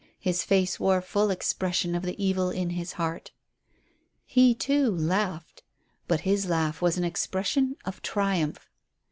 His 0.17 0.41
face 0.43 0.79
wore 0.79 0.99
full 0.99 1.29
expression 1.29 1.93
of 1.93 2.01
the 2.01 2.17
evil 2.19 2.49
in 2.49 2.71
his 2.71 2.93
heart. 2.93 3.29
He, 4.25 4.55
too, 4.55 4.89
laughed; 4.89 5.61
but 6.07 6.21
his 6.21 6.49
laugh 6.49 6.81
was 6.81 6.97
an 6.97 7.03
expression 7.03 7.75
of 7.85 8.01
triumph. 8.01 8.67